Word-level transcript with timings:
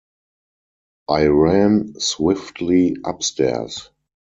I 1.11 1.27
ran 1.27 1.93
swiftly 1.99 2.95
upstairs. 3.05 3.91